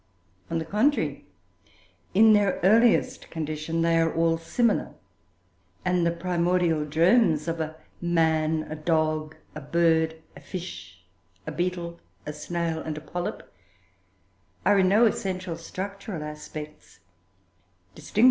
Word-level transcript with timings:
On 0.49 0.57
the 0.57 0.65
contrary, 0.65 1.27
in 2.15 2.33
their 2.33 2.59
earliest 2.63 3.29
condition 3.29 3.83
they 3.83 3.99
are 3.99 4.11
all 4.11 4.35
similar, 4.35 4.95
and 5.85 6.07
the 6.07 6.11
primordial 6.11 6.87
germs 6.87 7.47
of 7.47 7.59
a 7.61 7.75
man, 8.01 8.63
a 8.63 8.73
dog, 8.75 9.35
a 9.53 9.61
bird, 9.61 10.15
a 10.35 10.39
fish, 10.41 11.03
a 11.45 11.51
beetle, 11.51 11.99
a 12.25 12.33
snail, 12.33 12.79
and 12.79 12.97
a 12.97 13.01
polype 13.01 13.43
are, 14.65 14.79
in 14.79 14.89
no 14.89 15.05
essential 15.05 15.55
structural 15.55 16.19
respects, 16.23 17.01
distinguishable. 17.93 18.19